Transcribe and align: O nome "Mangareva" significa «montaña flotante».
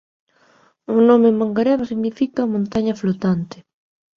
O 0.95 0.97
nome 1.09 1.29
"Mangareva" 1.39 1.85
significa 1.91 2.51
«montaña 2.53 2.93
flotante». 3.01 3.57